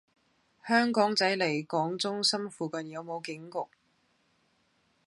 [0.67, 3.59] 香港仔利港中心附近有無警局？